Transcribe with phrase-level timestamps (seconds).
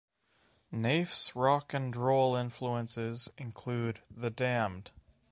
[0.73, 4.89] Naiff's rock and roll influences include The Damned.